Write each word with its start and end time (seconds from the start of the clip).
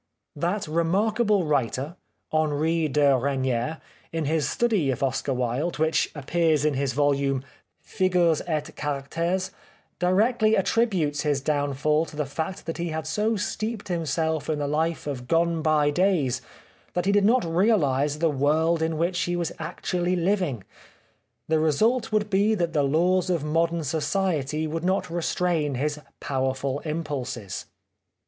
That 0.35 0.67
remarkable 0.67 1.45
writer, 1.45 1.95
Henri 2.33 2.87
de 2.87 3.15
Regnier, 3.15 3.79
in 4.11 4.25
his 4.25 4.49
study 4.49 4.89
of 4.89 5.03
Oscar 5.03 5.31
Wilde, 5.31 5.77
which 5.77 6.09
appears 6.15 6.65
in 6.65 6.73
his 6.73 6.93
volume," 6.93 7.43
Figures 7.99 8.41
et 8.47 8.75
Caracteres," 8.75 9.51
directly 9.99 10.57
attributes 10.57 11.21
his 11.21 11.39
downfall 11.39 12.07
to 12.07 12.15
the 12.15 12.25
fact 12.25 12.65
that 12.65 12.79
he 12.79 12.87
had 12.89 13.05
so 13.05 13.35
steeped 13.35 13.89
himself 13.89 14.49
in 14.49 14.57
the 14.57 14.65
life 14.67 15.05
of 15.05 15.27
gone 15.27 15.61
by 15.61 15.91
days 15.91 16.41
that 16.95 17.05
he 17.05 17.11
did 17.11 17.23
not 17.23 17.45
realise 17.45 18.15
the 18.15 18.31
world 18.31 18.81
in 18.81 18.97
which 18.97 19.19
he 19.19 19.35
was 19.35 19.51
actually 19.59 20.15
living. 20.15 20.63
The 21.47 21.59
re 21.59 21.71
sult 21.73 22.11
would 22.11 22.27
be 22.31 22.55
that 22.55 22.73
the 22.73 22.81
laws 22.81 23.29
of 23.29 23.43
modern 23.43 23.83
society 23.83 24.65
would 24.65 24.83
not 24.83 25.11
restrain 25.11 25.75
his 25.75 25.99
powerful 26.19 26.79
impulses. 26.85 27.67